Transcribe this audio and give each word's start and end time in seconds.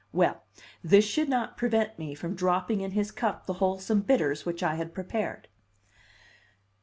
Well, 0.11 0.41
this 0.83 1.05
should 1.05 1.29
not 1.29 1.57
prevent 1.57 1.99
me 1.99 2.15
from 2.15 2.33
dropping 2.33 2.81
in 2.81 2.89
his 2.93 3.11
cup 3.11 3.45
the 3.45 3.53
wholesome 3.61 4.01
bitters 4.01 4.47
which 4.47 4.63
I 4.63 4.73
had 4.73 4.95
prepared. 4.95 5.47